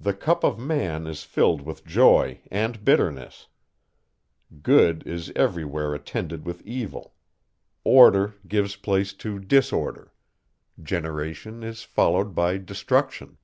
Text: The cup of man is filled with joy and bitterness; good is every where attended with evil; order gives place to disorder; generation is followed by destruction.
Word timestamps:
The 0.00 0.12
cup 0.12 0.42
of 0.42 0.58
man 0.58 1.06
is 1.06 1.22
filled 1.22 1.62
with 1.62 1.84
joy 1.86 2.40
and 2.50 2.84
bitterness; 2.84 3.46
good 4.60 5.06
is 5.06 5.30
every 5.36 5.64
where 5.64 5.94
attended 5.94 6.44
with 6.44 6.62
evil; 6.66 7.14
order 7.84 8.34
gives 8.48 8.74
place 8.74 9.12
to 9.22 9.38
disorder; 9.38 10.12
generation 10.82 11.62
is 11.62 11.84
followed 11.84 12.34
by 12.34 12.56
destruction. 12.58 13.38